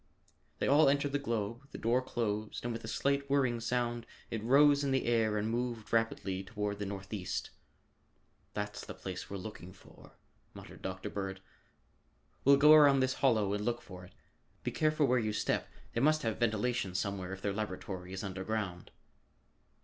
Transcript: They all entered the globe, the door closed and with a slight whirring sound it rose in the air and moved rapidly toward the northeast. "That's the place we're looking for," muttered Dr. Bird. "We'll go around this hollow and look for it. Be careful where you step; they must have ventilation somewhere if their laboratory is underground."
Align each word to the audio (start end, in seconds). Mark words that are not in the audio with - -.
They 0.57 0.67
all 0.67 0.89
entered 0.89 1.11
the 1.11 1.19
globe, 1.19 1.67
the 1.69 1.77
door 1.77 2.01
closed 2.01 2.63
and 2.65 2.73
with 2.73 2.83
a 2.83 2.87
slight 2.87 3.29
whirring 3.29 3.59
sound 3.59 4.07
it 4.31 4.43
rose 4.43 4.83
in 4.83 4.89
the 4.89 5.05
air 5.05 5.37
and 5.37 5.47
moved 5.47 5.93
rapidly 5.93 6.41
toward 6.43 6.79
the 6.79 6.87
northeast. 6.87 7.51
"That's 8.55 8.83
the 8.83 8.95
place 8.95 9.29
we're 9.29 9.37
looking 9.37 9.73
for," 9.73 10.13
muttered 10.55 10.81
Dr. 10.81 11.11
Bird. 11.11 11.39
"We'll 12.43 12.57
go 12.57 12.73
around 12.73 13.01
this 13.01 13.13
hollow 13.21 13.53
and 13.53 13.63
look 13.63 13.79
for 13.79 14.03
it. 14.03 14.13
Be 14.63 14.71
careful 14.71 15.05
where 15.05 15.19
you 15.19 15.33
step; 15.33 15.69
they 15.93 16.01
must 16.01 16.23
have 16.23 16.39
ventilation 16.39 16.95
somewhere 16.95 17.31
if 17.31 17.43
their 17.43 17.53
laboratory 17.53 18.11
is 18.11 18.23
underground." 18.23 18.89